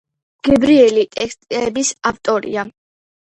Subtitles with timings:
[0.47, 2.65] გებრიელი ტექსტების ავტორია.